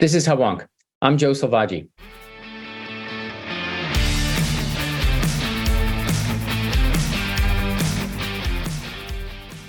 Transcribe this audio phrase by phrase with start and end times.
[0.00, 0.64] This is Hubwonk.
[1.02, 1.88] I'm Joe Selvaggi.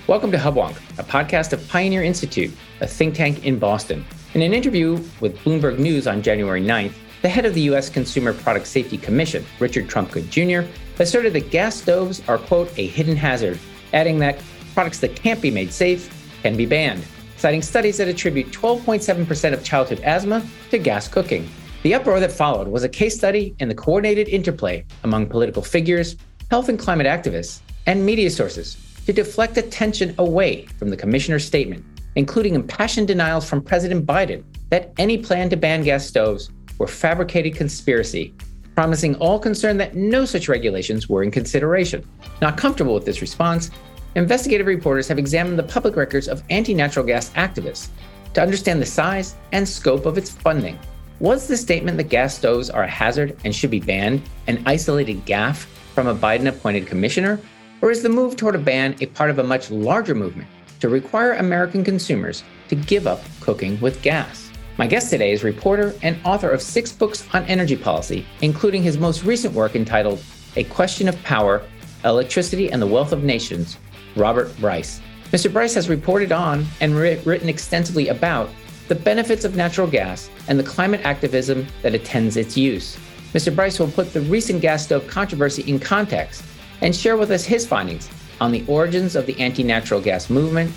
[0.05, 4.05] Welcome to Hubwonk, a podcast of Pioneer Institute, a think tank in Boston.
[4.35, 6.93] In an interview with Bloomberg News on January 9th,
[7.23, 7.89] the head of the U.S.
[7.89, 13.15] Consumer Product Safety Commission, Richard Trumka Jr., asserted that gas stoves are, quote, a hidden
[13.15, 13.57] hazard,
[13.93, 14.39] adding that
[14.75, 17.03] products that can't be made safe can be banned
[17.39, 21.47] citing studies that attribute 12.7% of childhood asthma to gas cooking.
[21.83, 26.17] The uproar that followed was a case study in the coordinated interplay among political figures,
[26.51, 31.85] health and climate activists, and media sources to deflect attention away from the commissioner's statement,
[32.17, 37.55] including impassioned denials from President Biden that any plan to ban gas stoves were fabricated
[37.55, 38.33] conspiracy,
[38.75, 42.05] promising all concerned that no such regulations were in consideration.
[42.41, 43.71] Not comfortable with this response,
[44.15, 47.89] investigative reporters have examined the public records of anti natural gas activists
[48.33, 50.77] to understand the size and scope of its funding.
[51.19, 55.25] Was the statement that gas stoves are a hazard and should be banned an isolated
[55.25, 57.39] gaffe from a Biden appointed commissioner?
[57.81, 60.47] Or is the move toward a ban a part of a much larger movement
[60.79, 64.49] to require American consumers to give up cooking with gas?
[64.77, 68.97] My guest today is reporter and author of six books on energy policy, including his
[68.97, 70.23] most recent work entitled
[70.55, 71.61] A Question of Power
[72.05, 73.77] Electricity and the Wealth of Nations
[74.15, 75.01] Robert Bryce.
[75.31, 75.51] Mr.
[75.51, 78.49] Bryce has reported on and written extensively about
[78.87, 82.97] the benefits of natural gas and the climate activism that attends its use.
[83.33, 83.55] Mr.
[83.55, 86.43] Bryce will put the recent gas stove controversy in context
[86.81, 88.09] and share with us his findings
[88.41, 90.71] on the origins of the anti natural gas movement,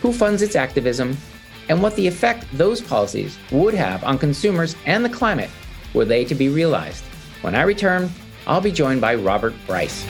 [0.00, 1.16] who funds its activism,
[1.68, 5.50] and what the effect those policies would have on consumers and the climate
[5.94, 7.04] were they to be realized.
[7.42, 8.10] When I return,
[8.46, 10.04] I'll be joined by Robert Bryce.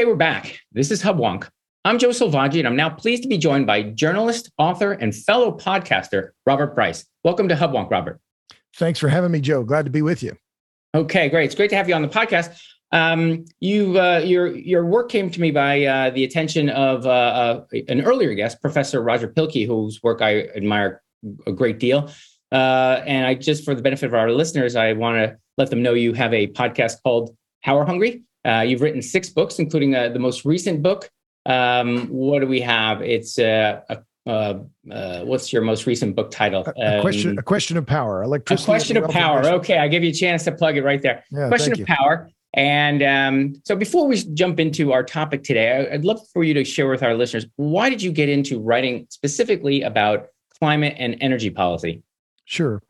[0.00, 0.58] Okay, we're back.
[0.72, 1.46] This is Hubwonk.
[1.84, 5.52] I'm Joe Selvaggi, and I'm now pleased to be joined by journalist, author, and fellow
[5.52, 7.04] podcaster Robert Bryce.
[7.22, 8.18] Welcome to Hubwonk, Robert.
[8.76, 9.62] Thanks for having me, Joe.
[9.62, 10.34] Glad to be with you.
[10.94, 11.44] Okay, great.
[11.44, 12.58] It's great to have you on the podcast.
[12.92, 17.10] Um, you, uh, your your work came to me by uh, the attention of uh,
[17.10, 21.02] uh an earlier guest, Professor Roger Pielke, whose work I admire
[21.46, 22.10] a great deal.
[22.50, 25.82] Uh, and I just, for the benefit of our listeners, I want to let them
[25.82, 28.22] know you have a podcast called "Power Hungry.
[28.44, 31.10] Uh, you've written six books, including uh, the most recent book.
[31.46, 33.02] Um, what do we have?
[33.02, 36.66] It's uh, a, uh, uh, what's your most recent book title?
[36.76, 38.64] A, a question, um, a question of power, electricity.
[38.64, 39.44] A question of power.
[39.46, 41.24] Okay, I give you a chance to plug it right there.
[41.30, 41.86] Yeah, question of you.
[41.86, 42.28] power.
[42.54, 46.64] And um, so, before we jump into our topic today, I'd love for you to
[46.64, 50.26] share with our listeners why did you get into writing specifically about
[50.58, 52.02] climate and energy policy?
[52.44, 52.82] Sure.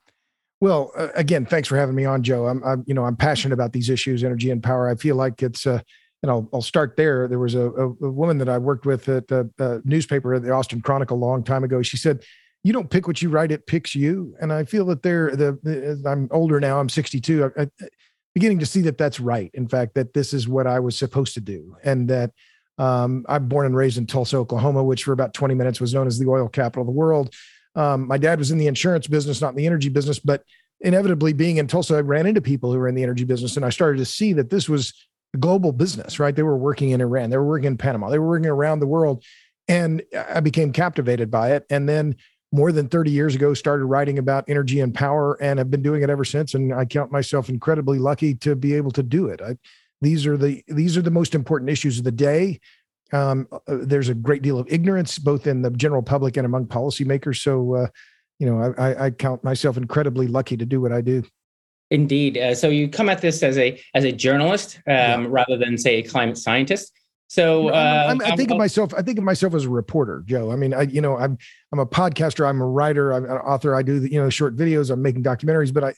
[0.60, 2.46] Well, uh, again, thanks for having me on, Joe.
[2.46, 4.88] I'm, I'm, you know, I'm passionate about these issues, energy and power.
[4.88, 5.80] I feel like it's, uh,
[6.22, 7.26] and I'll, I'll start there.
[7.28, 10.82] There was a, a, a woman that I worked with at the newspaper, the Austin
[10.82, 11.80] Chronicle, a long time ago.
[11.80, 12.22] She said,
[12.62, 15.58] "You don't pick what you write; it picks you." And I feel that they're the.
[15.62, 16.78] the I'm older now.
[16.78, 17.52] I'm 62.
[17.56, 17.68] I, I,
[18.34, 19.50] beginning to see that that's right.
[19.54, 22.32] In fact, that this is what I was supposed to do, and that
[22.76, 26.06] um, I'm born and raised in Tulsa, Oklahoma, which for about 20 minutes was known
[26.06, 27.34] as the oil capital of the world.
[27.74, 30.44] Um, my dad was in the insurance business, not in the energy business, but
[30.80, 33.64] inevitably being in Tulsa, I ran into people who were in the energy business and
[33.64, 34.94] I started to see that this was
[35.34, 36.34] a global business, right?
[36.34, 38.86] They were working in Iran, they were working in Panama, they were working around the
[38.86, 39.24] world.
[39.68, 41.64] And I became captivated by it.
[41.70, 42.16] And then
[42.52, 46.02] more than 30 years ago, started writing about energy and power and have been doing
[46.02, 46.54] it ever since.
[46.54, 49.40] And I count myself incredibly lucky to be able to do it.
[49.40, 49.56] I,
[50.00, 52.58] these are the these are the most important issues of the day.
[53.12, 56.66] Um, uh, there's a great deal of ignorance both in the general public and among
[56.66, 57.42] policymakers.
[57.42, 57.86] So, uh,
[58.38, 61.22] you know, I, I, count myself incredibly lucky to do what I do.
[61.90, 62.38] Indeed.
[62.38, 65.26] Uh, so you come at this as a as a journalist um, yeah.
[65.28, 66.92] rather than say a climate scientist.
[67.26, 68.92] So uh, I think of myself.
[68.92, 70.50] I think of myself as a reporter, Joe.
[70.50, 71.38] I mean, I you know, I'm
[71.72, 72.44] I'm a podcaster.
[72.44, 73.12] I'm a writer.
[73.12, 73.74] I'm an author.
[73.74, 74.90] I do you know short videos.
[74.90, 75.94] I'm making documentaries, but I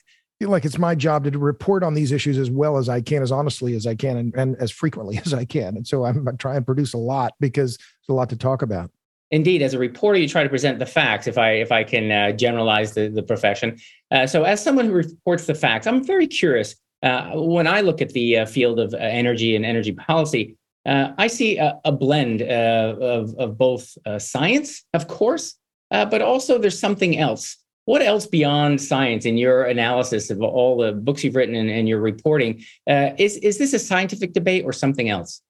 [0.49, 3.31] like it's my job to report on these issues as well as I can, as
[3.31, 5.77] honestly as I can, and, and as frequently as I can.
[5.77, 8.61] And so I'm, I try and produce a lot because there's a lot to talk
[8.61, 8.91] about.
[9.31, 11.25] Indeed, as a reporter, you try to present the facts.
[11.25, 13.79] If I if I can uh, generalize the the profession,
[14.11, 16.75] uh, so as someone who reports the facts, I'm very curious.
[17.01, 20.55] Uh, when I look at the uh, field of uh, energy and energy policy,
[20.85, 25.55] uh, I see a, a blend of of both science, of course,
[25.89, 30.93] but also there's something else what else beyond science in your analysis of all the
[30.93, 34.73] books you've written and, and your reporting uh, is is this a scientific debate or
[34.73, 35.41] something else?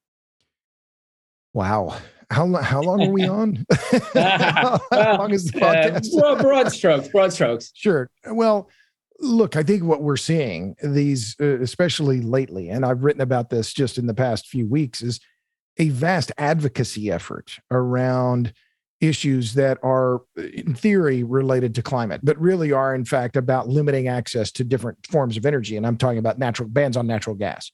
[1.53, 1.97] Wow.
[2.31, 3.63] How, how long are we on?
[4.13, 6.19] How long is the podcast?
[6.19, 7.71] uh, broad strokes broad strokes.
[7.75, 8.09] Sure.
[8.25, 8.69] Well
[9.19, 13.71] Look, I think what we're seeing these, uh, especially lately, and I've written about this
[13.71, 15.21] just in the past few weeks, is
[15.77, 18.53] a vast advocacy effort around
[19.03, 24.07] issues that are, in theory, related to climate, but really are, in fact, about limiting
[24.07, 25.75] access to different forms of energy.
[25.75, 27.71] And I'm talking about natural bans on natural gas,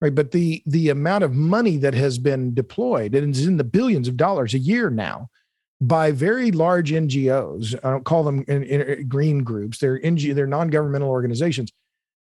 [0.00, 0.14] right?
[0.14, 4.06] But the the amount of money that has been deployed and is in the billions
[4.06, 5.28] of dollars a year now
[5.80, 7.74] by very large NGOs.
[7.82, 9.78] I don't call them in, in, green groups.
[9.78, 11.72] They're NGO, they're non-governmental organizations.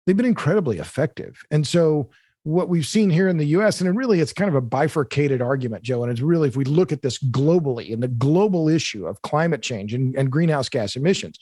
[0.05, 2.09] They've been incredibly effective, and so
[2.43, 5.41] what we've seen here in the US, and it really it's kind of a bifurcated
[5.41, 6.03] argument, Joe.
[6.03, 9.61] And it's really, if we look at this globally and the global issue of climate
[9.61, 11.39] change and, and greenhouse gas emissions,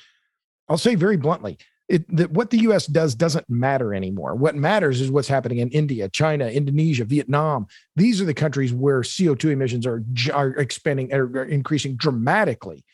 [0.69, 1.57] I'll say very bluntly,
[1.89, 4.35] it, that what the US does doesn't matter anymore.
[4.35, 7.67] What matters is what's happening in India, China, Indonesia, Vietnam.
[7.95, 12.85] These are the countries where CO2 emissions are, are expanding, are increasing dramatically.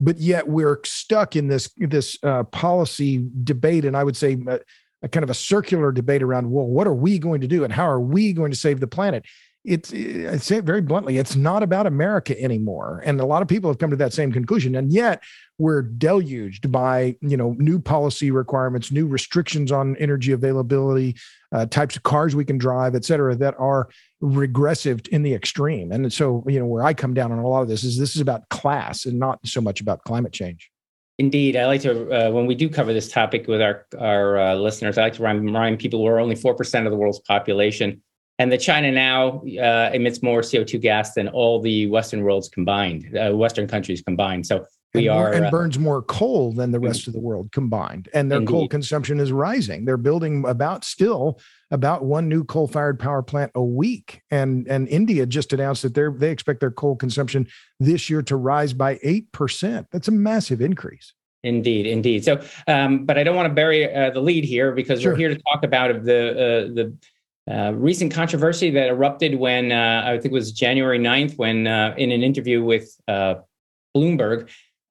[0.00, 3.84] But yet we're stuck in this, this uh, policy debate.
[3.84, 4.58] And I would say, uh,
[5.02, 7.72] a kind of a circular debate around well what are we going to do and
[7.72, 9.24] how are we going to save the planet?
[9.64, 13.00] It's i say it very bluntly it's not about america anymore.
[13.04, 14.74] And a lot of people have come to that same conclusion.
[14.74, 15.22] And yet
[15.58, 21.14] we're deluged by you know new policy requirements new restrictions on energy availability
[21.52, 23.88] uh, types of cars we can drive et cetera that are
[24.20, 25.92] regressive in the extreme.
[25.92, 28.16] And so you know where i come down on a lot of this is this
[28.16, 30.71] is about class and not so much about climate change
[31.18, 34.54] Indeed, I like to uh, when we do cover this topic with our our uh,
[34.54, 34.96] listeners.
[34.96, 38.02] I like to remind, people we're only four percent of the world's population,
[38.38, 42.48] and that China now uh, emits more CO two gas than all the Western worlds
[42.48, 44.46] combined, uh, Western countries combined.
[44.46, 44.64] So
[44.94, 48.08] we and are and uh, burns more coal than the rest of the world combined,
[48.12, 48.50] and their indeed.
[48.50, 49.84] coal consumption is rising.
[49.84, 51.40] They're building about still
[51.70, 55.94] about one new coal fired power plant a week, and and India just announced that
[55.94, 57.48] they they expect their coal consumption
[57.80, 59.86] this year to rise by eight percent.
[59.92, 61.14] That's a massive increase.
[61.44, 62.24] Indeed, indeed.
[62.24, 65.12] So, um, but I don't want to bury uh, the lead here because sure.
[65.12, 66.96] we're here to talk about the uh, the
[67.50, 71.94] uh, recent controversy that erupted when uh, I think it was January 9th when uh,
[71.96, 72.94] in an interview with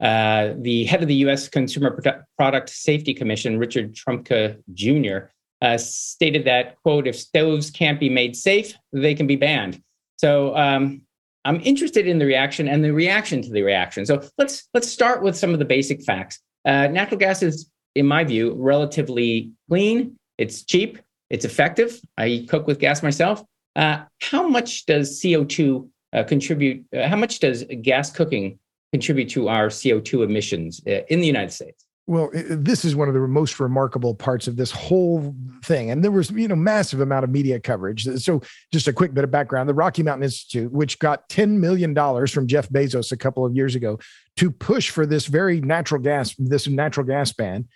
[0.02, 1.48] uh, the head of the U.S.
[1.48, 2.00] Consumer
[2.38, 5.30] Product Safety Commission, Richard Trumka Jr.,
[5.78, 9.82] stated that quote If stoves can't be made safe, they can be banned.
[10.18, 10.56] So.
[10.56, 11.02] Um,
[11.44, 14.06] I'm interested in the reaction and the reaction to the reaction.
[14.06, 16.40] So let's let's start with some of the basic facts.
[16.66, 20.18] Uh, natural gas is, in my view, relatively clean.
[20.38, 21.00] It's cheap.
[21.30, 22.00] It's effective.
[22.18, 23.44] I cook with gas myself.
[23.76, 26.86] Uh, how much does CO2 uh, contribute?
[26.96, 28.60] Uh, how much does gas cooking
[28.92, 31.86] contribute to our CO2 emissions uh, in the United States?
[32.08, 35.34] Well, this is one of the most remarkable parts of this whole
[35.64, 35.92] thing.
[35.92, 38.04] And there was, you know, massive amount of media coverage.
[38.22, 38.42] So
[38.74, 39.70] just a quick bit of background.
[39.70, 41.96] The Rocky Mountain Institute, which got $10 million
[42.28, 44.00] from Jeff Bezos a couple of years ago
[44.38, 47.68] to push for this very natural gas, this natural gas ban,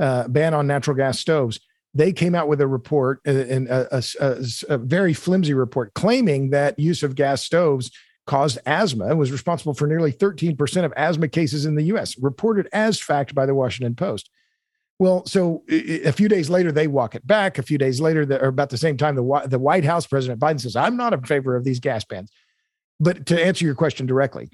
[0.00, 1.60] uh, ban on natural gas stoves.
[1.92, 4.36] They came out with a report, uh, a, a, a,
[4.70, 7.92] a very flimsy report claiming that use of gas stoves
[8.26, 12.68] caused asthma and was responsible for nearly 13% of asthma cases in the US, reported
[12.72, 14.30] as fact by the Washington Post.
[14.98, 17.58] Well, so a few days later, they walk it back.
[17.58, 20.60] A few days later, or about the same time, the, the White House, President Biden
[20.60, 22.30] says, I'm not in favor of these gas bans.
[23.00, 24.50] But to answer your question directly,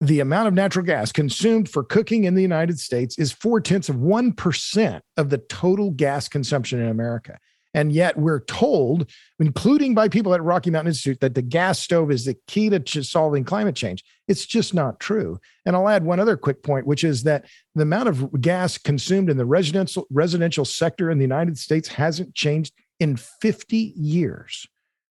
[0.00, 3.88] the amount of natural gas consumed for cooking in the United States is four tenths
[3.88, 7.38] of 1% of the total gas consumption in America.
[7.74, 12.10] And yet we're told, including by people at Rocky Mountain Institute, that the gas stove
[12.10, 14.04] is the key to solving climate change.
[14.26, 15.38] It's just not true.
[15.64, 19.30] And I'll add one other quick point, which is that the amount of gas consumed
[19.30, 24.66] in the residential residential sector in the United States hasn't changed in 50 years.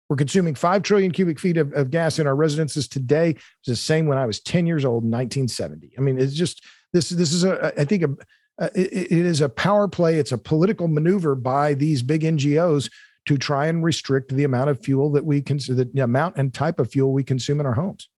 [0.09, 3.31] We're consuming 5 trillion cubic feet of, of gas in our residences today.
[3.31, 5.93] It's the same when I was 10 years old in 1970.
[5.97, 8.09] I mean, it's just this this is a I think a
[8.59, 10.19] uh, it, it is a power play.
[10.19, 12.89] It's a political maneuver by these big NGOs
[13.25, 16.79] to try and restrict the amount of fuel that we consume, the amount and type
[16.79, 18.09] of fuel we consume in our homes.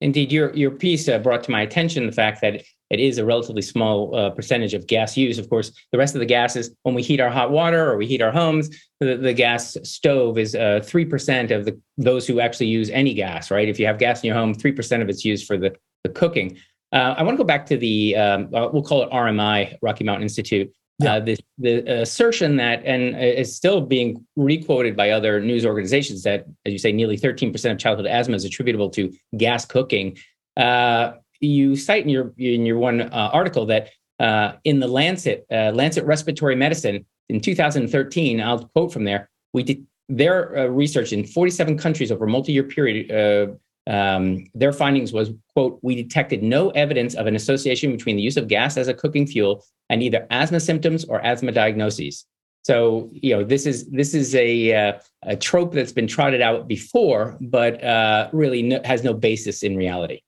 [0.00, 3.24] Indeed, your your piece uh, brought to my attention the fact that it is a
[3.24, 5.38] relatively small uh, percentage of gas use.
[5.38, 7.96] Of course, the rest of the gas is when we heat our hot water or
[7.96, 11.80] we heat our homes, the, the gas stove is uh, three uh, percent of the
[11.96, 13.50] those who actually use any gas.
[13.50, 13.68] Right?
[13.68, 15.74] If you have gas in your home, three percent of it's used for the
[16.04, 16.58] the cooking.
[16.92, 20.04] Uh, I want to go back to the um, uh, we'll call it RMI, Rocky
[20.04, 20.72] Mountain Institute.
[21.00, 21.14] Yeah.
[21.14, 26.46] Uh, the, the assertion that, and is still being requoted by other news organizations, that,
[26.66, 30.18] as you say, nearly 13% of childhood asthma is attributable to gas cooking.
[30.56, 35.46] Uh, you cite in your in your one uh, article that uh, in the Lancet
[35.50, 39.30] Lancet Respiratory Medicine in 2013, I'll quote from there.
[39.52, 45.30] We did their research in 47 countries over a multi-year period um, their findings was
[45.54, 48.94] quote we detected no evidence of an association between the use of gas as a
[48.94, 52.26] cooking fuel and either asthma symptoms or asthma diagnoses.
[52.62, 54.92] So you know this is this is a uh,
[55.22, 59.76] a trope that's been trotted out before but uh, really no, has no basis in
[59.76, 60.20] reality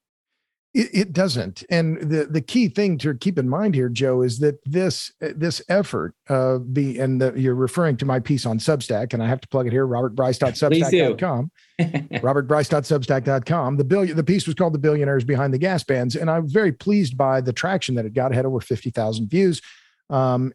[0.73, 1.65] it, it, doesn't.
[1.69, 5.61] And the, the key thing to keep in mind here, Joe, is that this this
[5.69, 9.41] effort uh, be and the, you're referring to my piece on Substack, and I have
[9.41, 11.51] to plug it here, robertbryce.substack.com.
[11.81, 13.77] robertbryce.substack.com.
[13.81, 16.73] The billion the piece was called The Billionaires Behind the Gas Bans, and I'm very
[16.73, 18.31] pleased by the traction that it got.
[18.31, 19.61] It had over 50,000 views.
[20.09, 20.53] Um,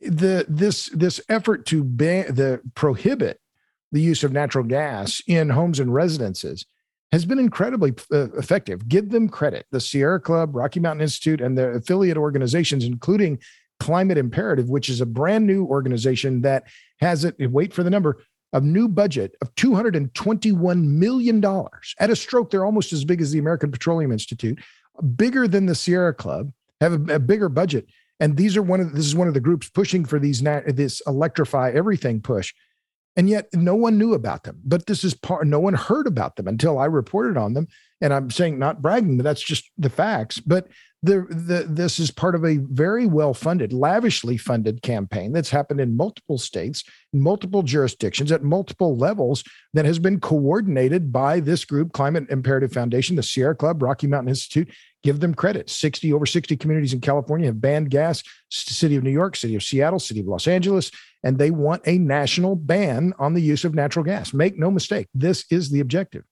[0.00, 3.40] the this this effort to ban the prohibit
[3.92, 6.66] the use of natural gas in homes and residences
[7.12, 8.88] has been incredibly uh, effective.
[8.88, 9.66] Give them credit.
[9.70, 13.38] The Sierra Club, Rocky Mountain Institute, and their affiliate organizations, including
[13.78, 16.64] Climate Imperative, which is a brand new organization that
[17.00, 18.22] has it, wait for the number,
[18.52, 21.44] a new budget of $221 million.
[22.00, 24.58] At a stroke, they're almost as big as the American Petroleum Institute,
[25.16, 27.86] bigger than the Sierra Club, have a, a bigger budget.
[28.18, 31.02] And these are one of this is one of the groups pushing for these this
[31.06, 32.54] electrify everything push
[33.16, 34.60] and yet no one knew about them.
[34.64, 37.68] But this is part no one heard about them until i reported on them.
[38.00, 40.38] And i'm saying not bragging but that's just the facts.
[40.38, 40.68] But
[41.02, 45.80] the, the this is part of a very well funded lavishly funded campaign that's happened
[45.80, 49.44] in multiple states multiple jurisdictions at multiple levels
[49.74, 54.30] that has been coordinated by this group climate imperative foundation the sierra club rocky mountain
[54.30, 54.70] institute
[55.06, 59.10] give them credit 60 over 60 communities in california have banned gas city of new
[59.10, 60.90] york city of seattle city of los angeles
[61.26, 64.32] and they want a national ban on the use of natural gas.
[64.32, 66.22] Make no mistake, this is the objective.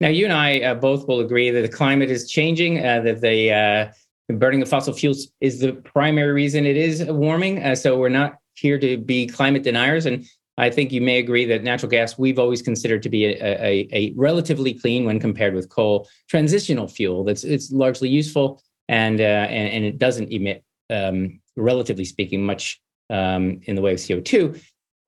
[0.00, 3.20] Now, you and I uh, both will agree that the climate is changing, uh, that
[3.20, 7.62] the uh, burning of fossil fuels is the primary reason it is warming.
[7.62, 10.06] Uh, so we're not here to be climate deniers.
[10.06, 10.24] And
[10.60, 13.88] I think you may agree that natural gas we've always considered to be a, a,
[13.92, 17.24] a relatively clean when compared with coal transitional fuel.
[17.24, 22.78] That's it's largely useful and uh, and, and, it doesn't emit, um, relatively speaking, much
[23.08, 24.60] um, in the way of CO2.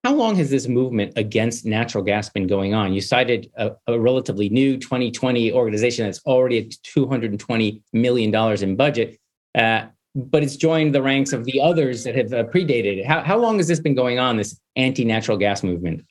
[0.05, 2.95] How long has this movement against natural gas been going on?
[2.95, 9.19] You cited a, a relatively new 2020 organization that's already at $220 million in budget,
[9.55, 13.07] uh, but it's joined the ranks of the others that have uh, predated it.
[13.07, 16.05] How, how long has this been going on, this anti natural gas movement?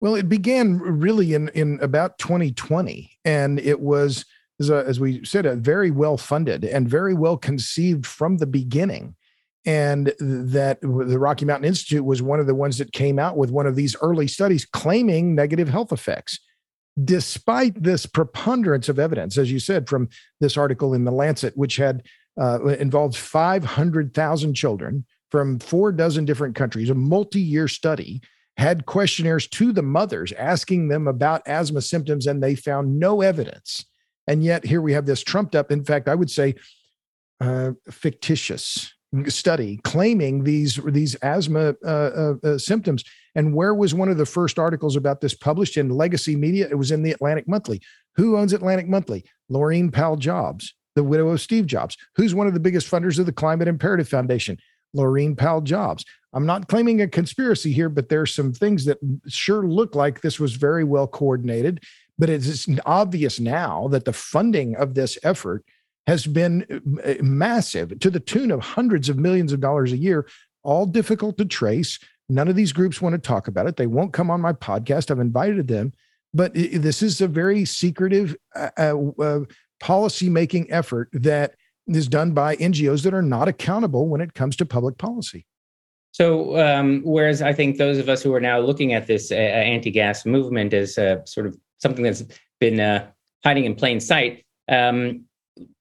[0.00, 4.24] Well, it began really in, in about 2020, and it was,
[4.60, 8.46] as, a, as we said, a very well funded and very well conceived from the
[8.46, 9.14] beginning
[9.64, 13.50] and that the Rocky Mountain Institute was one of the ones that came out with
[13.50, 16.40] one of these early studies claiming negative health effects.
[17.02, 20.08] Despite this preponderance of evidence, as you said from
[20.40, 22.02] this article in the Lancet, which had
[22.40, 28.20] uh, involved 500,000 children from four dozen different countries, a multi year study,
[28.56, 33.84] had questionnaires to the mothers asking them about asthma symptoms, and they found no evidence.
[34.26, 36.54] And yet, here we have this trumped up, in fact, I would say
[37.40, 38.92] uh, fictitious
[39.26, 43.04] study claiming these these asthma uh, uh, uh, symptoms.
[43.34, 46.68] And where was one of the first articles about this published in Legacy Media?
[46.70, 47.80] It was in the Atlantic Monthly.
[48.16, 49.24] Who owns Atlantic Monthly?
[49.50, 51.96] Laurene Powell Jobs, the widow of Steve Jobs.
[52.16, 54.58] Who's one of the biggest funders of the Climate Imperative Foundation?
[54.96, 56.04] Laurene Powell Jobs.
[56.34, 60.40] I'm not claiming a conspiracy here, but there's some things that sure look like this
[60.40, 61.82] was very well coordinated.
[62.18, 65.64] But it's obvious now that the funding of this effort
[66.06, 70.26] has been uh, massive to the tune of hundreds of millions of dollars a year,
[70.62, 71.98] all difficult to trace.
[72.28, 73.76] None of these groups want to talk about it.
[73.76, 75.10] They won't come on my podcast.
[75.10, 75.92] I've invited them,
[76.34, 79.40] but this is a very secretive uh, uh,
[79.82, 81.54] uh, policy making effort that
[81.86, 85.46] is done by NGOs that are not accountable when it comes to public policy.
[86.12, 89.34] So, um, whereas I think those of us who are now looking at this uh,
[89.34, 92.22] anti-gas movement as uh, sort of something that's
[92.60, 93.10] been uh,
[93.44, 95.24] hiding in plain sight, um,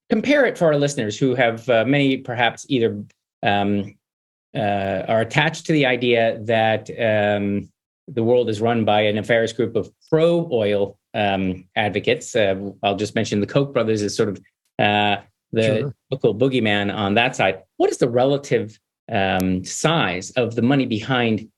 [0.10, 3.03] compare it for our listeners who have uh, many perhaps either
[3.43, 3.93] um,
[4.55, 7.70] uh, are attached to the idea that um,
[8.08, 12.36] the world is run by a nefarious group of pro oil um, advocates.
[12.36, 14.38] Uh, I'll just mention the Koch brothers is sort of
[14.80, 15.18] uh,
[15.51, 15.96] the sure.
[16.10, 17.63] local boogeyman on that side.
[17.77, 18.80] What is the relative
[19.12, 21.50] um, size of the money behind,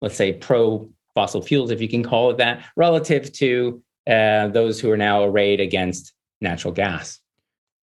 [0.00, 4.80] let's say, pro fossil fuels, if you can call it that, relative to uh, those
[4.80, 7.20] who are now arrayed against natural gas?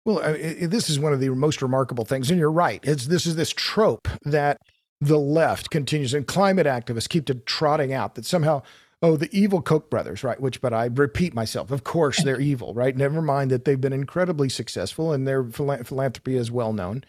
[0.04, 0.20] Well,
[0.60, 2.78] this is one of the most remarkable things, and you're right.
[2.84, 4.58] It's this is this trope that
[5.00, 8.62] the left continues, and climate activists keep to trotting out that somehow,
[9.06, 10.40] oh, the evil Koch brothers, right?
[10.40, 12.96] Which, but I repeat myself, of course they're evil, right?
[12.96, 17.04] Never mind that they've been incredibly successful and their philanthropy is well known,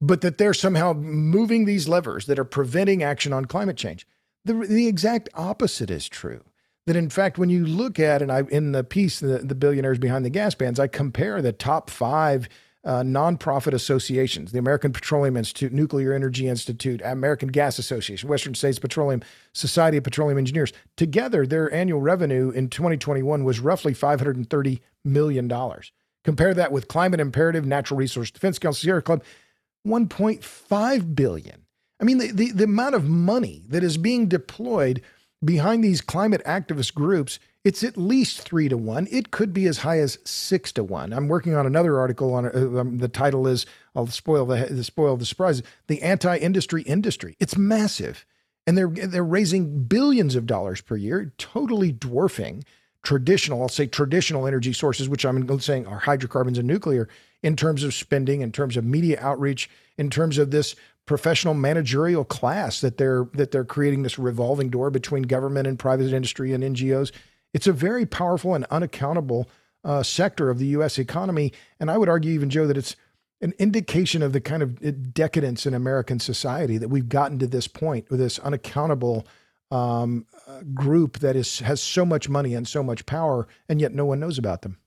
[0.00, 4.06] but that they're somehow moving these levers that are preventing action on climate change.
[4.44, 6.42] The the exact opposite is true
[6.86, 9.98] that in fact, when you look at, and I in the piece, the, the billionaires
[9.98, 12.48] behind the gas bans, I compare the top five
[12.84, 18.78] uh, nonprofit associations the American Petroleum Institute, Nuclear Energy Institute, American Gas Association, Western States
[18.78, 19.22] Petroleum,
[19.52, 20.72] Society of Petroleum Engineers.
[20.96, 25.50] Together, their annual revenue in 2021 was roughly $530 million.
[26.24, 29.22] Compare that with Climate Imperative, Natural Resource Defense Council, Sierra Club,
[29.86, 31.66] 1.5 billion.
[32.00, 35.02] I mean, the, the, the amount of money that is being deployed
[35.44, 39.06] behind these climate activist groups it's at least three to one.
[39.10, 41.12] It could be as high as six to one.
[41.12, 45.16] I'm working on another article on uh, um, the title is I'll spoil the, spoil
[45.16, 45.62] the surprise.
[45.86, 47.36] The anti-industry industry.
[47.38, 48.26] It's massive,
[48.66, 52.64] and they're they're raising billions of dollars per year, totally dwarfing
[53.04, 53.62] traditional.
[53.62, 57.08] I'll say traditional energy sources, which I'm saying are hydrocarbons and nuclear,
[57.42, 60.74] in terms of spending, in terms of media outreach, in terms of this
[61.06, 66.12] professional managerial class that they're that they're creating this revolving door between government and private
[66.12, 67.12] industry and NGOs
[67.52, 69.48] it's a very powerful and unaccountable
[69.84, 70.98] uh, sector of the U.S.
[70.98, 71.52] economy.
[71.80, 72.96] And I would argue, even, Joe, that it's
[73.40, 77.46] an indication of the kind of uh, decadence in American society that we've gotten to
[77.46, 79.26] this point with this unaccountable
[79.70, 83.92] um, uh, group that is has so much money and so much power, and yet
[83.92, 84.78] no one knows about them.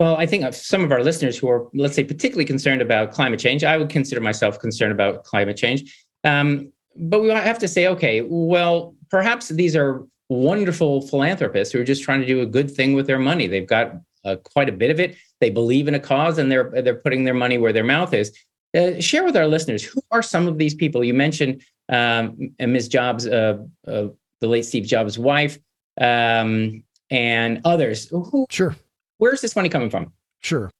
[0.00, 3.38] Well, I think some of our listeners who are, let's say, particularly concerned about climate
[3.38, 6.04] change, I would consider myself concerned about climate change.
[6.24, 11.84] Um, but we have to say, okay, well, perhaps these are wonderful philanthropists who are
[11.84, 13.46] just trying to do a good thing with their money.
[13.46, 15.16] They've got uh, quite a bit of it.
[15.40, 18.36] They believe in a cause and they're they're putting their money where their mouth is.
[18.76, 21.04] Uh, share with our listeners who are some of these people.
[21.04, 22.88] You mentioned um, Ms.
[22.88, 24.08] Jobs, uh, uh,
[24.40, 25.58] the late Steve Jobs' wife,
[26.00, 28.08] um, and others.
[28.08, 28.74] Who, sure.
[29.18, 30.12] Where's this money coming from?
[30.40, 30.70] Sure.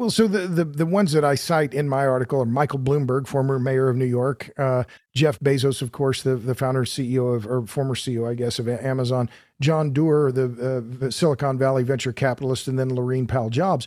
[0.00, 3.26] Well, so the, the, the ones that I cite in my article are Michael Bloomberg,
[3.26, 7.46] former mayor of New York, uh, Jeff Bezos, of course, the, the founder CEO of,
[7.46, 9.28] or former CEO, I guess, of Amazon,
[9.60, 13.86] John Doerr, the, uh, Silicon Valley venture capitalist, and then Laurene Powell Jobs.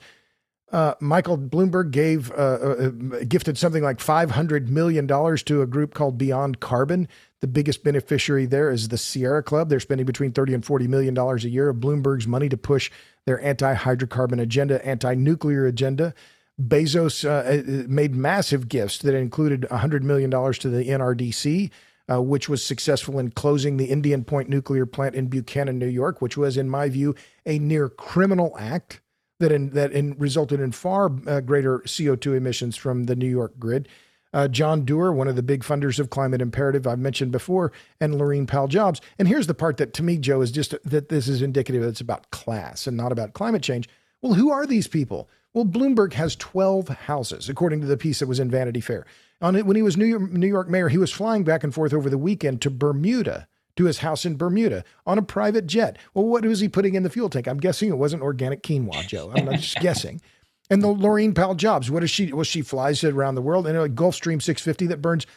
[0.72, 2.90] Uh, Michael Bloomberg gave uh, uh,
[3.28, 7.08] gifted something like five hundred million dollars to a group called Beyond Carbon.
[7.44, 9.68] The biggest beneficiary there is the Sierra Club.
[9.68, 12.90] They're spending between thirty and forty million dollars a year of Bloomberg's money to push
[13.26, 16.14] their anti hydrocarbon agenda, anti nuclear agenda.
[16.58, 21.70] Bezos uh, uh, made massive gifts that included $100 million to the NRDC,
[22.10, 26.22] uh, which was successful in closing the Indian Point nuclear plant in Buchanan, New York,
[26.22, 27.14] which was, in my view,
[27.46, 29.02] a near criminal act
[29.42, 33.60] that in, that in, resulted in far uh, greater CO2 emissions from the New York
[33.60, 33.90] grid
[34.34, 38.16] uh, John Doerr, one of the big funders of Climate Imperative, I've mentioned before, and
[38.16, 39.00] Laurene Powell Jobs.
[39.20, 41.82] And here's the part that to me, Joe, is just that this is indicative.
[41.82, 43.88] That it's about class and not about climate change.
[44.22, 45.30] Well, who are these people?
[45.54, 49.06] Well, Bloomberg has 12 houses, according to the piece that was in Vanity Fair.
[49.42, 51.74] On it, when he was New York, New York mayor, he was flying back and
[51.74, 55.98] forth over the weekend to Bermuda to his house in Bermuda on a private jet.
[56.14, 57.48] Well, what was he putting in the fuel tank?
[57.48, 59.32] I'm guessing it wasn't organic quinoa, Joe.
[59.36, 60.22] I'm just guessing.
[60.70, 62.32] And the Laurene Powell Jobs, what is she?
[62.32, 65.28] Well, she flies it around the world in a Gulfstream 650 that burns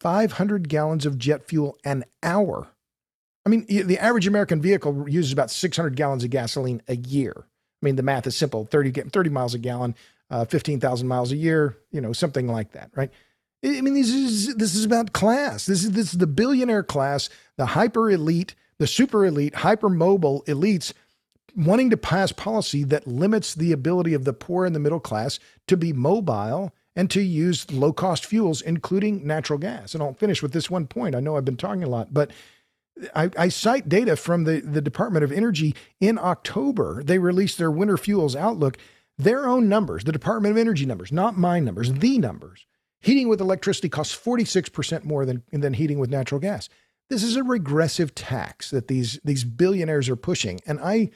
[0.00, 2.68] 500 gallons of jet fuel an hour.
[3.44, 7.34] I mean, the average American vehicle uses about 600 gallons of gasoline a year.
[7.38, 9.94] I mean, the math is simple 30, 30 miles a gallon,
[10.30, 13.10] uh, 15,000 miles a year, you know, something like that, right?
[13.64, 15.66] I mean, this is, this is about class.
[15.66, 20.42] This is, this is the billionaire class, the hyper elite, the super elite, hyper mobile
[20.46, 20.92] elites
[21.56, 25.38] wanting to pass policy that limits the ability of the poor and the middle class
[25.66, 29.94] to be mobile and to use low cost fuels, including natural gas.
[29.94, 31.14] And I'll finish with this one point.
[31.14, 32.30] I know I've been talking a lot, but
[33.14, 37.02] I, I, cite data from the, the Department of Energy in October.
[37.02, 38.78] They released their winter fuels outlook,
[39.18, 42.66] their own numbers, the Department of Energy numbers, not my numbers, the numbers.
[43.00, 46.70] Heating with electricity costs 46% more than, than heating with natural gas.
[47.10, 50.60] This is a regressive tax that these, these billionaires are pushing.
[50.66, 51.10] And I,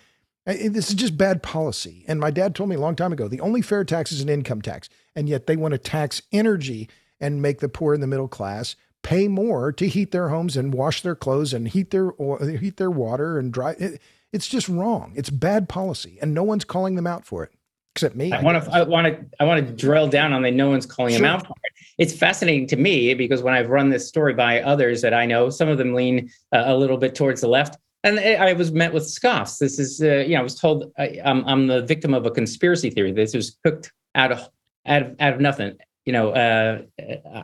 [0.55, 2.05] this is just bad policy.
[2.09, 4.29] And my dad told me a long time ago the only fair tax is an
[4.29, 4.89] income tax.
[5.15, 6.89] And yet they want to tax energy
[7.21, 10.75] and make the poor and the middle class pay more to heat their homes and
[10.75, 12.13] wash their clothes and heat their
[12.59, 13.73] heat their water and dry.
[13.79, 14.01] It,
[14.33, 15.13] it's just wrong.
[15.17, 17.53] It's bad policy, and no one's calling them out for it
[17.95, 18.33] except me.
[18.33, 18.71] I want to.
[18.71, 19.27] I want to.
[19.41, 20.53] I want to drill down on that.
[20.53, 21.21] No one's calling sure.
[21.21, 21.73] them out for it.
[21.99, 25.51] It's fascinating to me because when I've run this story by others that I know,
[25.51, 28.93] some of them lean uh, a little bit towards the left and I was met
[28.93, 29.59] with scoffs.
[29.59, 32.25] This is, uh, you know, I was told I, am I'm, I'm the victim of
[32.27, 33.13] a conspiracy theory.
[33.13, 34.49] This was cooked out of
[34.87, 35.77] out of out of nothing.
[36.07, 36.81] You know, uh,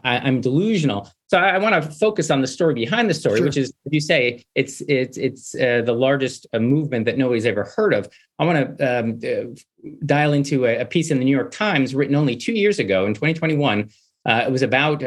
[0.03, 1.11] I, am delusional.
[1.29, 3.47] So I, I want to focus on the story behind the story, sure.
[3.47, 7.45] which is, as you say, it's it's it's uh, the largest uh, movement that nobody's
[7.45, 8.09] ever heard of.
[8.39, 11.95] I want to um, uh, dial into a, a, piece in the New York Times
[11.95, 13.91] written only two years ago in 2021.
[14.25, 15.01] Uh, it was about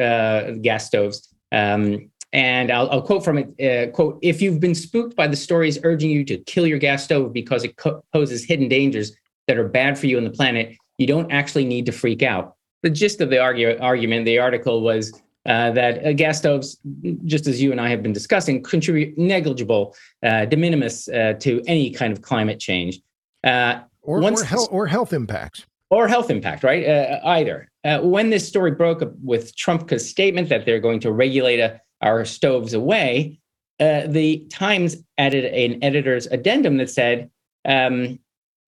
[0.62, 1.28] gas stoves.
[1.52, 5.36] Um, And I'll, I'll quote from it uh, quote, if you've been spooked by the
[5.36, 9.16] stories urging you to kill your gas stove because it co- poses hidden dangers
[9.48, 12.56] that are bad for you and the planet, you don't actually need to freak out.
[12.84, 15.12] The gist of the argue, argument, the article was
[15.46, 16.78] uh, that uh, gas stoves,
[17.26, 21.64] just as you and I have been discussing, contribute negligible, uh, de minimis uh, to
[21.66, 23.00] any kind of climate change.
[23.44, 25.66] Uh, or, or, health, or health impacts.
[25.90, 26.86] Or health impact, right?
[26.86, 27.70] Uh, either.
[28.04, 31.60] when this story broke with Trump's statement that they're going to regulate
[32.02, 33.40] our stoves away,
[33.80, 37.30] uh, the Times added an editor's addendum that said,
[37.66, 38.20] um,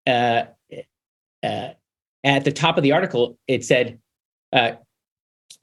[0.07, 0.43] uh,
[1.43, 1.69] uh,
[2.23, 3.99] at the top of the article, it said,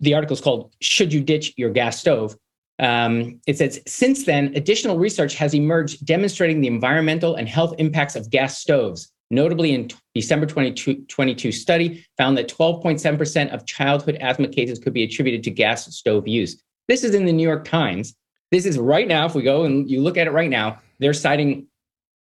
[0.00, 2.36] the article is called Should You Ditch Your Gas Stove?
[2.78, 8.14] Um, it says, since then, additional research has emerged demonstrating the environmental and health impacts
[8.14, 9.12] of gas stoves.
[9.30, 15.42] Notably, in December 2022 study found that 12.7% of childhood asthma cases could be attributed
[15.44, 16.62] to gas stove use.
[16.88, 18.14] This is in the New York Times.
[18.50, 19.26] This is right now.
[19.26, 21.66] If we go and you look at it right now, they're citing,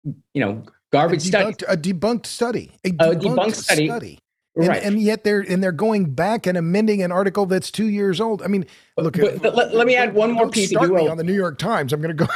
[0.03, 1.65] you know, garbage a debunked, study.
[1.67, 2.71] A debunked study.
[2.85, 3.87] A debunked, a debunked study.
[3.87, 4.19] study.
[4.55, 4.83] And, right.
[4.83, 8.41] and yet they're and they're going back and amending an article that's two years old.
[8.41, 8.65] I mean,
[8.97, 9.17] look.
[9.17, 10.71] But, but let, let, me add one more piece.
[10.71, 11.93] Start me on the New York Times.
[11.93, 12.31] I'm going to go.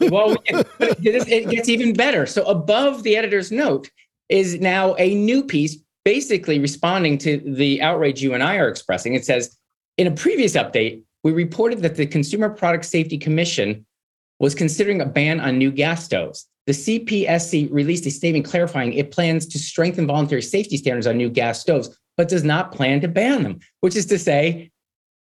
[0.08, 0.66] well, it,
[1.28, 2.24] it gets even better.
[2.24, 3.90] So above the editor's note
[4.30, 9.12] is now a new piece, basically responding to the outrage you and I are expressing.
[9.12, 9.54] It says,
[9.98, 13.86] in a previous update, we reported that the Consumer Product Safety Commission
[14.38, 16.46] was considering a ban on new gas stoves.
[16.66, 21.30] The CPSC released a statement clarifying it plans to strengthen voluntary safety standards on new
[21.30, 24.70] gas stoves, but does not plan to ban them, which is to say,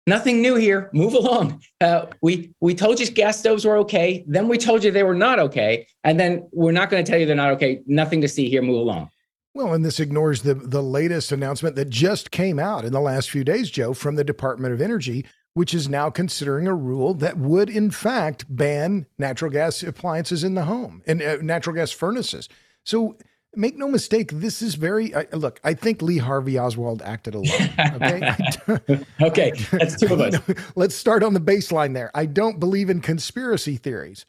[0.07, 0.89] nothing new here.
[0.93, 1.61] Move along.
[1.79, 4.23] Uh, we we told you gas stoves were okay.
[4.27, 7.19] Then we told you they were not okay, and then we're not going to tell
[7.19, 7.81] you they're not okay.
[7.87, 8.61] Nothing to see here.
[8.61, 9.09] Move along.
[9.53, 13.29] Well, and this ignores the the latest announcement that just came out in the last
[13.29, 17.37] few days, Joe, from the Department of Energy, which is now considering a rule that
[17.37, 22.47] would, in fact, ban natural gas appliances in the home and uh, natural gas furnaces.
[22.83, 23.17] So
[23.55, 25.59] make no mistake, this is very uh, look.
[25.63, 27.69] I think Lee Harvey Oswald acted alone.
[27.79, 28.35] Okay,
[29.21, 30.35] okay, that's two of us.
[30.75, 32.11] Let's start on the baseline there.
[32.15, 34.25] I don't believe in conspiracy theories.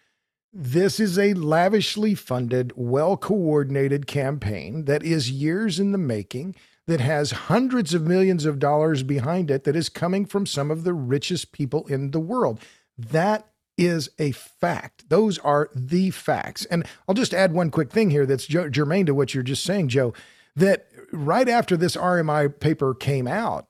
[0.52, 6.54] This is a lavishly funded, well coordinated campaign that is years in the making
[6.86, 10.84] that has hundreds of millions of dollars behind it that is coming from some of
[10.84, 12.60] the richest people in the world.
[12.98, 13.46] That
[13.78, 15.08] is a fact.
[15.08, 16.64] Those are the facts.
[16.66, 19.88] And I'll just add one quick thing here that's germane to what you're just saying,
[19.88, 20.12] Joe,
[20.56, 23.68] that right after this RMI paper came out,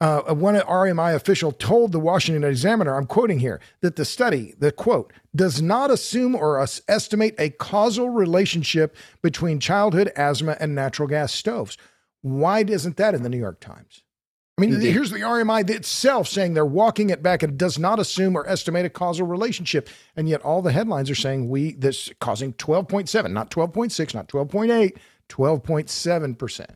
[0.00, 4.72] uh, one RMI official told the Washington Examiner, I'm quoting here, that the study, the
[4.72, 11.32] quote, does not assume or estimate a causal relationship between childhood asthma and natural gas
[11.32, 11.78] stoves.
[12.22, 14.02] Why isn't that in the New York Times?
[14.58, 14.92] I mean, Indeed.
[14.92, 18.84] here's the RMI itself saying they're walking it back and does not assume or estimate
[18.84, 19.88] a causal relationship.
[20.14, 24.96] And yet all the headlines are saying we this causing 12.7, not 12.6, not 12.8,
[25.28, 26.66] 12.7%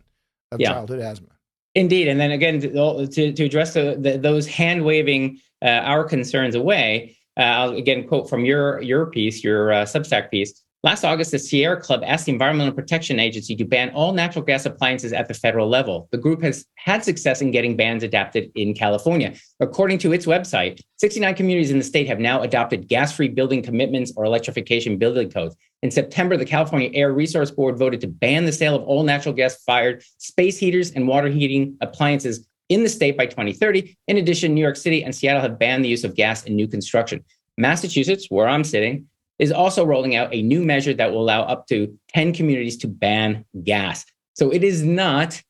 [0.52, 0.72] of yeah.
[0.72, 1.28] childhood asthma.
[1.74, 2.08] Indeed.
[2.08, 6.54] And then again, to, to, to address the, the, those hand waving uh, our concerns
[6.54, 10.62] away, uh, I'll again quote from your, your piece, your uh, Substack piece.
[10.86, 14.66] Last August, the Sierra Club asked the Environmental Protection Agency to ban all natural gas
[14.66, 16.06] appliances at the federal level.
[16.12, 19.34] The group has had success in getting bans adopted in California.
[19.58, 23.64] According to its website, 69 communities in the state have now adopted gas free building
[23.64, 25.56] commitments or electrification building codes.
[25.82, 29.34] In September, the California Air Resource Board voted to ban the sale of all natural
[29.34, 33.96] gas fired space heaters and water heating appliances in the state by 2030.
[34.06, 36.68] In addition, New York City and Seattle have banned the use of gas in new
[36.68, 37.24] construction.
[37.58, 41.66] Massachusetts, where I'm sitting, is also rolling out a new measure that will allow up
[41.68, 44.04] to 10 communities to ban gas.
[44.34, 45.42] So it is not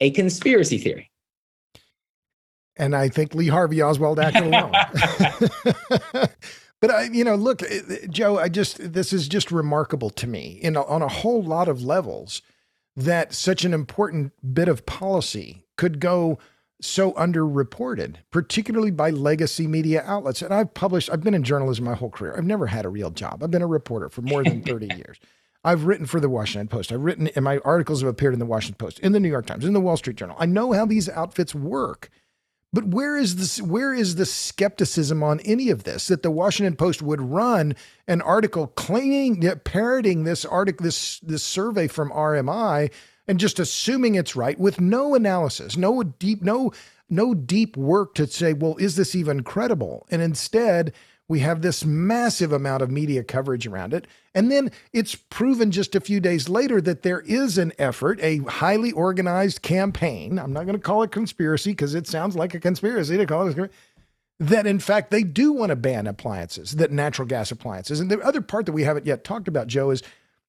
[0.00, 1.10] a conspiracy theory.
[2.76, 4.72] And I think Lee Harvey Oswald acted alone.
[6.80, 10.26] but I, you know, look, eh, eh, Joe, I just this is just remarkable to
[10.26, 12.42] me in on a whole lot of levels
[12.96, 16.38] that such an important bit of policy could go
[16.84, 20.42] so underreported, particularly by legacy media outlets.
[20.42, 22.34] And I've published, I've been in journalism my whole career.
[22.36, 23.42] I've never had a real job.
[23.42, 25.18] I've been a reporter for more than 30 years.
[25.64, 26.90] I've written for the Washington Post.
[26.90, 29.46] I've written, and my articles have appeared in the Washington Post, in the New York
[29.46, 30.36] Times, in the Wall Street Journal.
[30.38, 32.10] I know how these outfits work.
[32.72, 33.60] But where is this?
[33.60, 36.08] Where is the skepticism on any of this?
[36.08, 37.76] That the Washington Post would run
[38.08, 42.90] an article claiming, parroting this article, this this survey from RMI,
[43.32, 46.70] and just assuming it's right with no analysis, no deep, no,
[47.08, 50.06] no deep work to say, well, is this even credible?
[50.10, 50.92] And instead,
[51.28, 54.06] we have this massive amount of media coverage around it.
[54.34, 58.40] And then it's proven just a few days later that there is an effort, a
[58.40, 60.38] highly organized campaign.
[60.38, 63.48] I'm not going to call it conspiracy because it sounds like a conspiracy to call
[63.48, 63.72] it
[64.40, 67.98] that in fact they do want to ban appliances, that natural gas appliances.
[67.98, 70.02] And the other part that we haven't yet talked about, Joe, is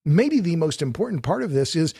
[0.04, 1.94] maybe the most important part of this is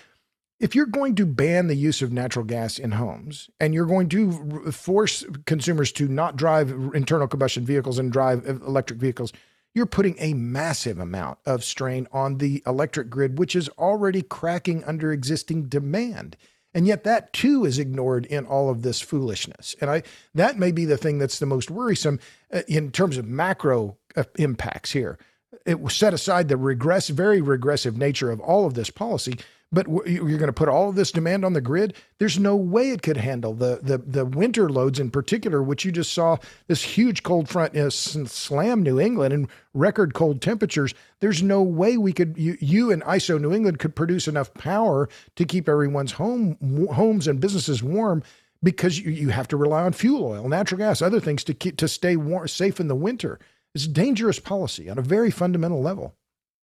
[0.60, 4.08] if you're going to ban the use of natural gas in homes and you're going
[4.10, 9.32] to force consumers to not drive internal combustion vehicles and drive electric vehicles,
[9.74, 14.84] you're putting a massive amount of strain on the electric grid, which is already cracking
[14.84, 16.36] under existing demand.
[16.72, 19.74] And yet that too is ignored in all of this foolishness.
[19.80, 20.02] And I
[20.34, 22.20] that may be the thing that's the most worrisome
[22.52, 25.18] uh, in terms of macro uh, impacts here.
[25.66, 29.38] It was set aside the regress, very regressive nature of all of this policy
[29.74, 31.94] but you're going to put all of this demand on the grid.
[32.18, 35.92] There's no way it could handle the the the winter loads in particular, which you
[35.92, 40.94] just saw this huge cold front uh, slam New England and record cold temperatures.
[41.20, 45.08] There's no way we could you, you and ISO New England could produce enough power
[45.36, 46.56] to keep everyone's home
[46.92, 48.22] homes and businesses warm
[48.62, 51.76] because you, you have to rely on fuel oil, natural gas, other things to keep
[51.78, 53.38] to stay warm, safe in the winter.
[53.74, 56.14] It's dangerous policy on a very fundamental level.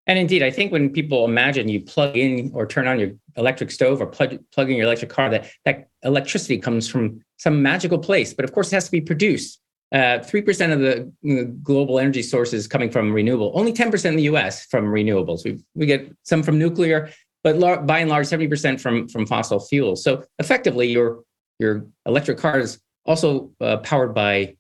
[0.07, 3.71] And indeed, I think when people imagine you plug in or turn on your electric
[3.71, 7.99] stove or plug, plug in your electric car, that, that electricity comes from some magical
[7.99, 8.33] place.
[8.33, 9.59] But of course, it has to be produced.
[9.91, 14.65] Uh, 3% of the global energy sources coming from renewable, only 10% in the US
[14.67, 15.43] from renewables.
[15.43, 17.09] We, we get some from nuclear,
[17.43, 20.01] but lar- by and large, 70% from, from fossil fuels.
[20.03, 21.23] So effectively, your,
[21.59, 24.55] your electric car is also uh, powered by,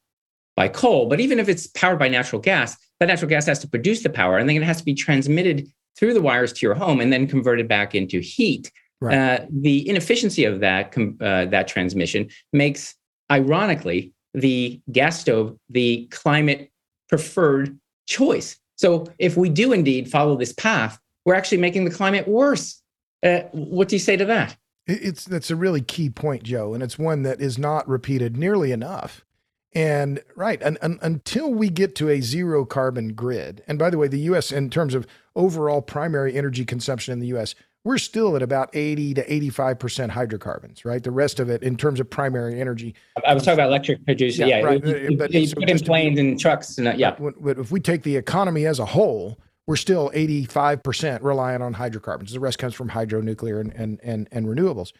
[0.61, 1.07] by coal.
[1.07, 4.11] But even if it's powered by natural gas, that natural gas has to produce the
[4.11, 7.11] power and then it has to be transmitted through the wires to your home and
[7.11, 8.71] then converted back into heat.
[8.99, 9.17] Right.
[9.17, 12.93] Uh, the inefficiency of that uh, that transmission makes,
[13.31, 16.71] ironically, the gas stove the climate
[17.09, 18.59] preferred choice.
[18.75, 22.79] So if we do indeed follow this path, we're actually making the climate worse.
[23.23, 24.55] Uh, what do you say to that?
[24.85, 28.71] It's that's a really key point, Joe, and it's one that is not repeated nearly
[28.71, 29.25] enough.
[29.73, 33.97] And right, and, and, until we get to a zero carbon grid, and by the
[33.97, 38.35] way, the US, in terms of overall primary energy consumption in the US, we're still
[38.35, 41.01] at about 80 to 85% hydrocarbons, right?
[41.01, 42.93] The rest of it in terms of primary energy.
[43.25, 44.39] I was talking about electric producers.
[44.39, 44.85] Yeah, yeah right.
[44.85, 46.77] You, but, you so put in planes and trucks.
[46.77, 47.15] And, uh, yeah.
[47.17, 51.73] But, but if we take the economy as a whole, we're still 85% reliant on
[51.73, 52.33] hydrocarbons.
[52.33, 54.91] The rest comes from hydro, nuclear, and, and, and, and renewables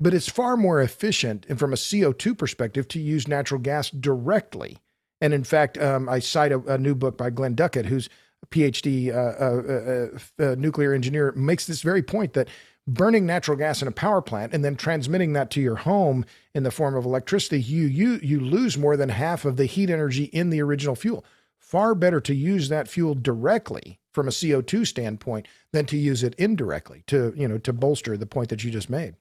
[0.00, 4.78] but it's far more efficient and from a CO2 perspective to use natural gas directly.
[5.20, 8.08] And in fact, um, I cite a, a, new book by Glenn Duckett, who's
[8.42, 12.48] a PhD uh, uh, uh, uh, nuclear engineer, makes this very point that
[12.86, 16.62] burning natural gas in a power plant and then transmitting that to your home in
[16.62, 20.24] the form of electricity, you you you lose more than half of the heat energy
[20.24, 21.24] in the original fuel.
[21.58, 26.34] Far better to use that fuel directly from a CO2 standpoint than to use it
[26.34, 29.14] indirectly to you know to bolster the point that you just made.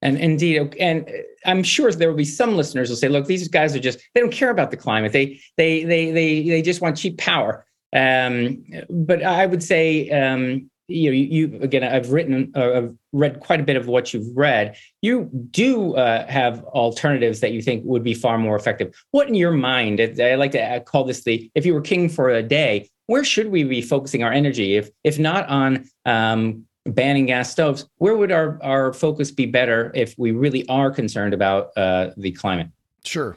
[0.00, 1.10] And indeed, and
[1.44, 4.32] I'm sure there will be some listeners who say, "Look, these guys are just—they don't
[4.32, 5.12] care about the climate.
[5.12, 10.70] They, they, they, they, they just want cheap power." Um, but I would say, um,
[10.88, 14.14] you know, you, you, again, I've written, uh, I've read quite a bit of what
[14.14, 14.76] you've read.
[15.02, 18.94] You do uh, have alternatives that you think would be far more effective.
[19.10, 22.08] What, in your mind, I like to uh, call this the if you were king
[22.08, 26.64] for a day, where should we be focusing our energy, if if not on um,
[26.92, 31.34] banning gas stoves, where would our, our focus be better if we really are concerned
[31.34, 32.68] about uh, the climate?
[33.04, 33.36] Sure.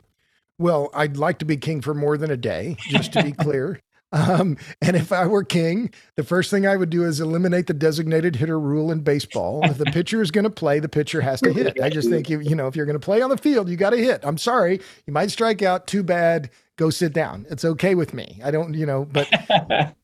[0.58, 3.82] Well, I'd like to be king for more than a day, just to be clear.
[4.14, 7.74] Um, and if I were king, the first thing I would do is eliminate the
[7.74, 9.62] designated hitter rule in baseball.
[9.64, 11.80] If the pitcher is going to play, the pitcher has to hit.
[11.82, 13.78] I just think you, you know if you're going to play on the field, you
[13.78, 14.20] got to hit.
[14.24, 15.88] I'm sorry, you might strike out.
[15.88, 16.50] Too bad.
[16.76, 17.46] Go sit down.
[17.50, 18.40] It's okay with me.
[18.44, 19.30] I don't, you know, but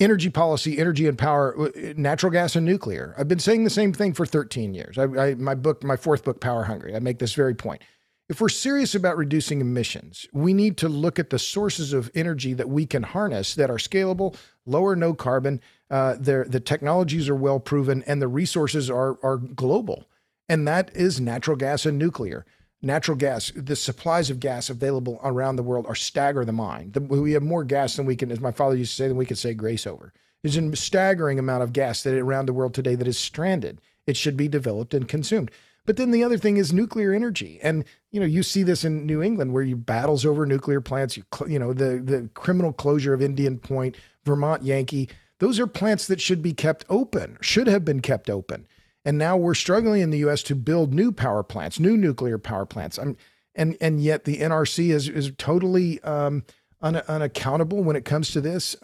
[0.00, 3.14] energy policy, energy and power, uh, natural gas and nuclear.
[3.18, 4.98] I've been saying the same thing for 13 years.
[4.98, 7.82] I, I, my book, my fourth book, Power Hungry, I make this very point.
[8.28, 12.54] If we're serious about reducing emissions, we need to look at the sources of energy
[12.54, 14.36] that we can harness that are scalable,
[14.66, 15.60] lower no carbon.
[15.90, 20.08] Uh, the technologies are well proven, and the resources are are global,
[20.48, 22.46] and that is natural gas and nuclear
[22.82, 26.94] natural gas, the supplies of gas available around the world are stagger the mind.
[26.94, 29.16] The, we have more gas than we can, as my father used to say, than
[29.16, 30.12] we can say grace over.
[30.42, 33.80] There's a staggering amount of gas that around the world today that is stranded.
[34.06, 35.50] It should be developed and consumed.
[35.86, 39.06] But then the other thing is nuclear energy, and you know you see this in
[39.06, 41.16] New England where you battles over nuclear plants.
[41.16, 45.08] You you know the the criminal closure of Indian Point, Vermont Yankee.
[45.38, 48.66] Those are plants that should be kept open, should have been kept open.
[49.04, 52.66] And now we're struggling in the US to build new power plants, new nuclear power
[52.66, 52.98] plants.
[52.98, 53.16] I'm,
[53.54, 56.44] and, and yet the NRC is, is totally um,
[56.80, 58.76] un, unaccountable when it comes to this.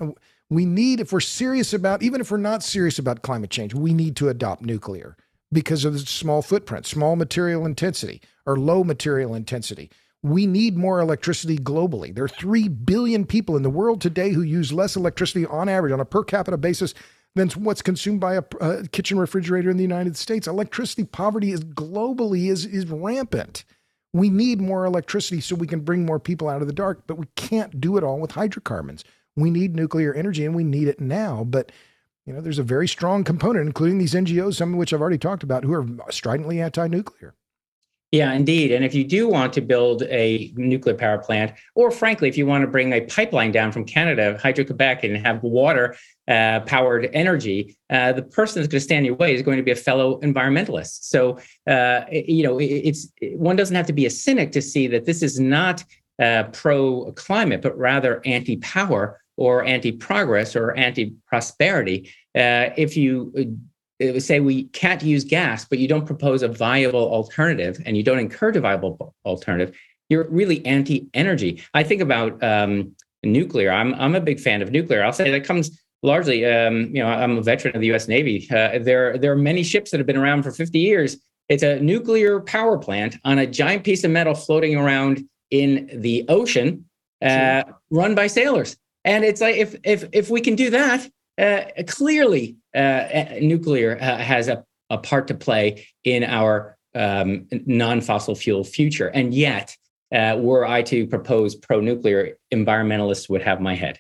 [0.49, 3.93] We need, if we're serious about, even if we're not serious about climate change, we
[3.93, 5.17] need to adopt nuclear
[5.53, 9.91] because of the small footprint, small material intensity, or low material intensity.
[10.23, 12.15] We need more electricity globally.
[12.15, 15.93] There are 3 billion people in the world today who use less electricity on average
[15.93, 16.95] on a per capita basis
[17.37, 20.49] than what's consumed by a, a kitchen refrigerator in the United States.
[20.49, 23.65] Electricity poverty is globally is, is rampant.
[24.15, 27.19] We need more electricity so we can bring more people out of the dark, but
[27.19, 29.05] we can't do it all with hydrocarbons.
[29.37, 31.45] We need nuclear energy and we need it now.
[31.45, 31.71] But
[32.25, 35.19] you know, there's a very strong component, including these NGOs, some of which I've already
[35.19, 37.35] talked about, who are stridently anti-nuclear.
[38.13, 38.71] Yeah, indeed.
[38.71, 42.47] And if you do want to build a nuclear power plant, or frankly, if you
[42.47, 45.97] want to bring a pipeline down from Canada, Hydro Quebec, and have water
[46.29, 49.57] uh, powered energy, uh, the person that's going to stand in your way is going
[49.57, 51.03] to be a fellow environmentalist.
[51.03, 55.05] So, uh, you know, it's one doesn't have to be a cynic to see that
[55.05, 55.85] this is not
[56.23, 62.09] uh, pro climate, but rather anti power or anti progress or anti prosperity.
[62.37, 63.59] Uh, if you
[64.03, 68.03] uh, say we can't use gas, but you don't propose a viable alternative and you
[68.03, 69.77] don't encourage a viable alternative,
[70.09, 71.63] you're really anti-energy.
[71.75, 73.71] I think about um, nuclear.
[73.71, 75.05] I'm I'm a big fan of nuclear.
[75.05, 76.45] I'll say that comes largely.
[76.45, 78.09] Um, you know, I'm a veteran of the U.S.
[78.09, 78.47] Navy.
[78.51, 81.17] Uh, there there are many ships that have been around for 50 years.
[81.49, 86.25] It's a nuclear power plant on a giant piece of metal floating around in the
[86.29, 86.87] ocean,
[87.23, 87.81] uh, sure.
[87.91, 88.77] run by sailors.
[89.05, 91.09] And it's like if if if we can do that,
[91.87, 98.35] clearly, uh, nuclear uh, has a, a, part to play in our um, non fossil
[98.35, 99.09] fuel future.
[99.09, 99.77] And yet,
[100.15, 103.99] uh, were I to propose pro nuclear, environmentalists would have my head.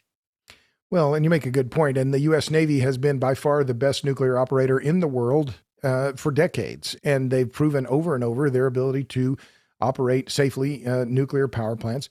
[0.90, 1.98] Well, and you make a good point.
[1.98, 2.50] And the U.S.
[2.50, 6.96] Navy has been by far the best nuclear operator in the world uh, for decades.
[7.02, 9.36] And they've proven over and over their ability to
[9.80, 12.08] operate safely uh, nuclear power plants.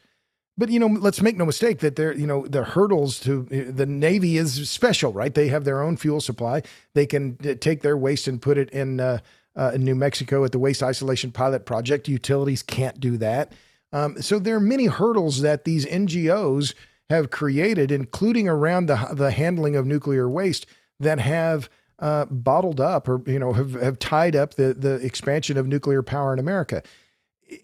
[0.58, 3.86] But you know, let's make no mistake that there, you know, the hurdles to the
[3.86, 5.34] Navy is special, right?
[5.34, 6.62] They have their own fuel supply.
[6.94, 9.20] They can uh, take their waste and put it in, uh,
[9.56, 12.08] uh, New Mexico at the Waste Isolation Pilot Project.
[12.08, 13.54] Utilities can't do that.
[13.94, 16.74] Um, so there are many hurdles that these NGOs
[17.10, 20.66] have created, including around the the handling of nuclear waste,
[21.00, 25.58] that have uh, bottled up or you know have, have tied up the the expansion
[25.58, 26.84] of nuclear power in America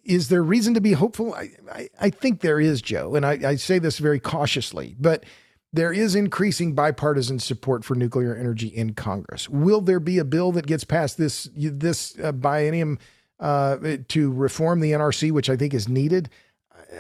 [0.04, 1.34] is there reason to be hopeful?
[1.34, 5.26] I, I, I think there is, Joe, and I, I, say this very cautiously, but
[5.74, 9.50] there is increasing bipartisan support for nuclear energy in Congress.
[9.50, 13.00] Will there be a bill that gets passed this this uh, biennium
[13.40, 13.78] uh,
[14.10, 16.30] to reform the NRC, which I think is needed?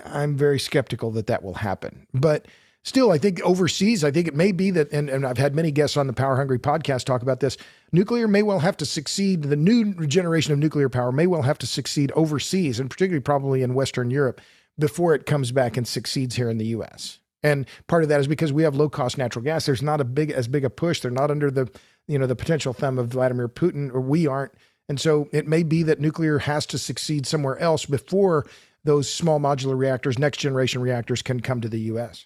[0.05, 2.47] I'm very skeptical that that will happen, but
[2.83, 5.71] still, I think overseas, I think it may be that, and, and I've had many
[5.71, 7.57] guests on the Power Hungry podcast talk about this.
[7.91, 9.43] Nuclear may well have to succeed.
[9.43, 13.61] The new generation of nuclear power may well have to succeed overseas, and particularly probably
[13.61, 14.41] in Western Europe,
[14.79, 17.19] before it comes back and succeeds here in the U.S.
[17.43, 19.65] And part of that is because we have low cost natural gas.
[19.65, 21.01] There's not a big as big a push.
[21.01, 21.69] They're not under the
[22.07, 24.53] you know the potential thumb of Vladimir Putin, or we aren't.
[24.89, 28.45] And so it may be that nuclear has to succeed somewhere else before
[28.83, 32.25] those small modular reactors, next generation reactors, can come to the U.S.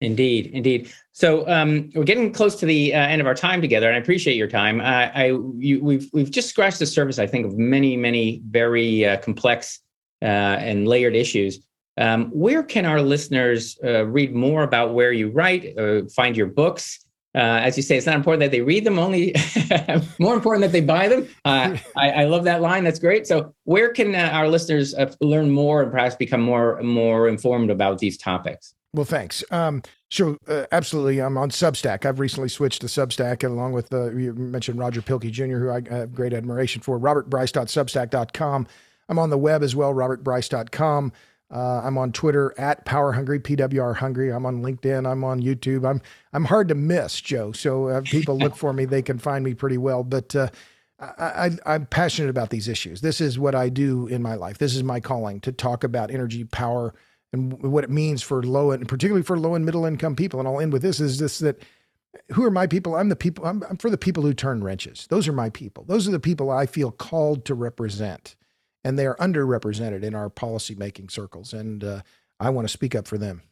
[0.00, 0.92] Indeed, indeed.
[1.12, 3.98] So um, we're getting close to the uh, end of our time together, and I
[3.98, 4.80] appreciate your time.
[4.80, 9.04] Uh, I you, we've we've just scratched the surface, I think, of many many very
[9.04, 9.80] uh, complex
[10.22, 11.66] uh, and layered issues.
[11.96, 16.46] Um, where can our listeners uh, read more about where you write, uh, find your
[16.46, 17.04] books?
[17.34, 19.32] as you say, it's not important that they read them; only
[20.18, 21.28] more important that they buy them.
[21.44, 22.82] I, I, love that line.
[22.82, 23.28] That's great.
[23.28, 28.18] So, where can our listeners learn more and perhaps become more more informed about these
[28.18, 28.74] topics?
[28.94, 29.44] Well, thanks.
[29.50, 29.82] Um,
[30.20, 31.20] uh, absolutely.
[31.20, 32.06] I'm on Substack.
[32.06, 35.70] I've recently switched to Substack, and along with uh, you mentioned Roger Pielke Jr., who
[35.70, 36.98] I have great admiration for.
[36.98, 38.66] RobertBryce.substack.com.
[39.10, 41.12] I'm on the web as well, RobertBryce.com.
[41.50, 44.30] Uh, I'm on Twitter at Power Hungry, PWR Hungry.
[44.30, 45.10] I'm on LinkedIn.
[45.10, 45.88] I'm on YouTube.
[45.88, 46.02] I'm
[46.34, 47.52] I'm hard to miss, Joe.
[47.52, 50.04] So uh, people look for me; they can find me pretty well.
[50.04, 50.48] But uh,
[51.00, 53.00] I, I, I'm passionate about these issues.
[53.00, 54.58] This is what I do in my life.
[54.58, 56.94] This is my calling to talk about energy, power,
[57.32, 60.40] and what it means for low and particularly for low and middle income people.
[60.40, 61.62] And I'll end with this is this that
[62.32, 62.96] who are my people?
[62.96, 65.06] I'm the people, I'm, I'm, for the people who turn wrenches.
[65.08, 65.84] Those are my people.
[65.84, 68.34] Those are the people I feel called to represent.
[68.84, 71.52] And they are underrepresented in our policymaking circles.
[71.52, 72.02] And uh,
[72.40, 73.42] I want to speak up for them.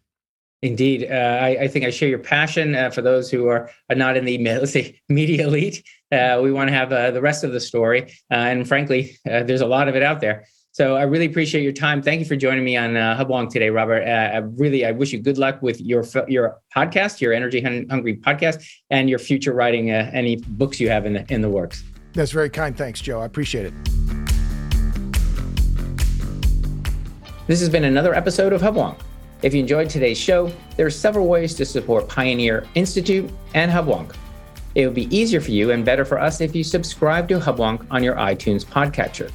[0.62, 4.16] Indeed, uh, I, I, think I share your passion uh, for those who are, not
[4.16, 5.86] in the let's say media elite.
[6.10, 9.60] Uh, we want to have uh, the rest of the story, uh, and frankly, there's
[9.60, 10.46] a lot of it out there.
[10.76, 12.02] So I really appreciate your time.
[12.02, 14.06] Thank you for joining me on uh, Hubwonk today, Robert.
[14.06, 18.18] Uh, I really, I wish you good luck with your your podcast, your Energy Hungry
[18.18, 19.90] podcast, and your future writing.
[19.90, 21.82] Uh, any books you have in the in the works.
[22.12, 22.76] That's very kind.
[22.76, 23.22] Thanks, Joe.
[23.22, 23.72] I appreciate it.
[27.46, 28.98] This has been another episode of Hubwonk.
[29.40, 34.14] If you enjoyed today's show, there are several ways to support Pioneer Institute and Hubwonk.
[34.74, 37.86] It would be easier for you and better for us if you subscribe to Hubwonk
[37.90, 39.32] on your iTunes podcatcher.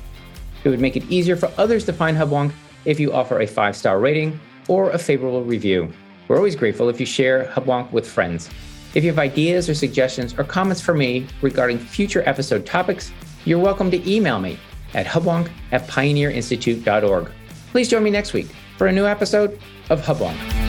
[0.64, 2.53] It would make it easier for others to find Hubwonk
[2.86, 5.91] if you offer a five star rating or a favorable review.
[6.28, 8.49] We're always grateful if you share Hubwonk with friends.
[8.93, 13.12] If you have ideas or suggestions or comments for me regarding future episode topics,
[13.45, 14.59] you're welcome to email me
[14.93, 17.32] at hubwonk at pioneerinstitute.org.
[17.72, 18.47] Please join me next week
[18.78, 19.59] for a new episode
[19.89, 20.61] of Hubwonk.